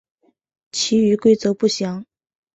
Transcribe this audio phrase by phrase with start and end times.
[0.71, 2.03] 其余规则不详。